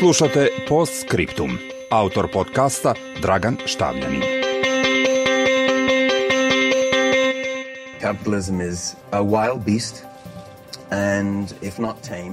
[0.00, 1.60] Slušate Post Scriptum.
[1.92, 4.24] Autor podcasta Dragan Štavljanin.
[8.00, 10.09] Capitalism is a wild beast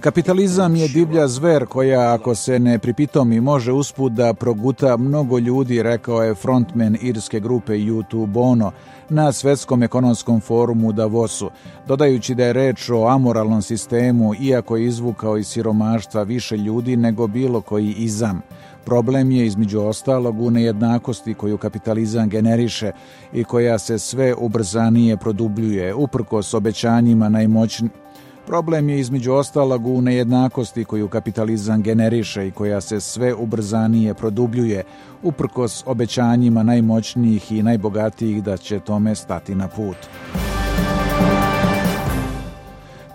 [0.00, 5.82] Kapitalizam je divlja zver koja ako se ne pripitomi može usput da proguta mnogo ljudi,
[5.82, 8.72] rekao je frontman irske grupe U2 Bono
[9.08, 11.50] na Svetskom ekonomskom forumu u Davosu,
[11.86, 17.26] dodajući da je reč o amoralnom sistemu iako je izvukao iz siromaštva više ljudi nego
[17.26, 18.42] bilo koji izam.
[18.84, 22.92] Problem je između ostalog u nejednakosti koju kapitalizam generiše
[23.32, 27.92] i koja se sve ubrzanije produbljuje, uprkos obećanjima najmoćnijih
[28.48, 34.84] Problem je između ostalog u nejednakosti koju kapitalizam generiše i koja se sve ubrzanije produbljuje,
[35.22, 39.96] uprkos obećanjima najmoćnijih i najbogatijih da će tome stati na put.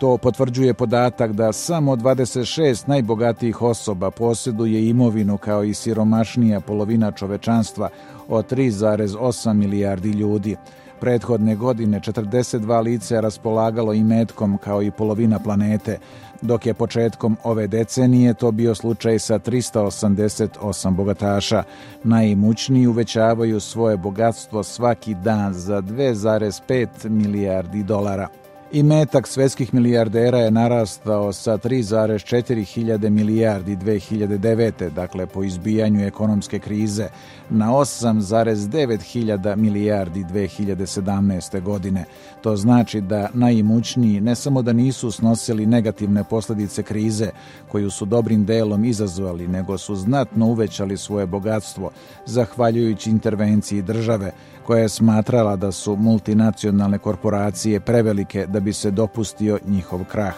[0.00, 7.88] To potvrđuje podatak da samo 26 najbogatijih osoba posjeduje imovinu kao i siromašnija polovina čovečanstva
[8.28, 10.56] od 3,8 milijardi ljudi.
[11.02, 15.98] Prethodne godine 42 lice raspolagalo i metkom kao i polovina planete,
[16.42, 21.62] dok je početkom ove decenije to bio slučaj sa 388 bogataša.
[22.04, 28.41] Najimućniji uvećavaju svoje bogatstvo svaki dan za 2,5 milijardi dolara.
[28.74, 34.90] I metak svetskih milijardera je narastao sa 3,4 hiljade milijardi 2009.
[34.90, 37.08] dakle po izbijanju ekonomske krize
[37.50, 41.62] na 8,9 hiljada milijardi 2017.
[41.62, 42.04] godine.
[42.42, 47.30] To znači da najimućniji ne samo da nisu snosili negativne posljedice krize
[47.68, 51.90] koju su dobrim delom izazvali, nego su znatno uvećali svoje bogatstvo
[52.26, 54.32] zahvaljujući intervenciji države
[54.66, 60.34] koja je smatrala da su multinacionalne korporacije prevelike da bi se dopustio njihov krah.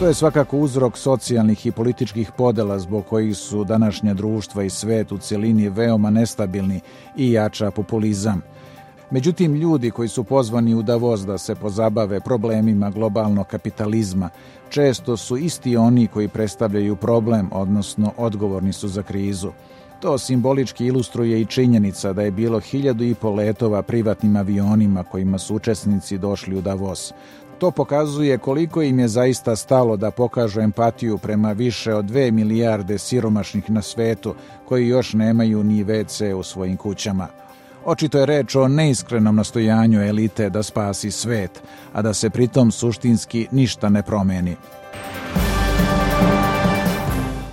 [0.00, 5.12] To je svakako uzrok socijalnih i političkih podela zbog kojih su današnja društva i svet
[5.12, 6.80] u cjelini veoma nestabilni
[7.16, 8.42] i jača populizam.
[9.10, 14.30] Međutim, ljudi koji su pozvani u Davos da se pozabave problemima globalnog kapitalizma
[14.68, 19.50] često su isti oni koji predstavljaju problem, odnosno odgovorni su za krizu.
[20.00, 25.38] To simbolički ilustruje i činjenica da je bilo hiljadu i pol letova privatnim avionima kojima
[25.38, 27.12] su učesnici došli u Davos.
[27.58, 32.98] To pokazuje koliko im je zaista stalo da pokažu empatiju prema više od dve milijarde
[32.98, 34.34] siromašnih na svetu
[34.68, 37.26] koji još nemaju ni WC u svojim kućama.
[37.84, 41.62] Očito je reč o neiskrenom nastojanju elite da spasi svet,
[41.92, 44.56] a da se pritom suštinski ništa ne promeni.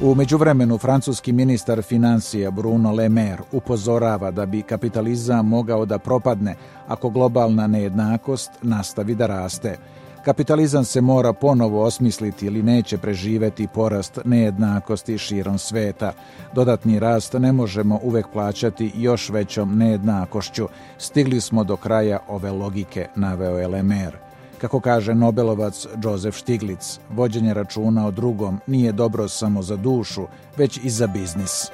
[0.02, 6.56] U međuvremenu francuski ministar financija Bruno Le Maire upozorava da bi kapitalizam mogao da propadne
[6.88, 9.78] ako globalna nejednakost nastavi da raste.
[10.26, 16.14] Kapitalizam se mora ponovo osmisliti ili neće preživeti porast nejednakosti širom sveta.
[16.56, 20.68] Dodatni rast ne možemo uvek plaćati još većom nejednakošću.
[20.98, 24.27] Stigli smo do kraja ove logike, naveo je Le Maire.
[24.62, 30.80] Kako kaže Nobelovac Joseph Stiglitz, vođenje računa o drugom nije dobro samo za dušu, već
[30.84, 31.72] i za biznis.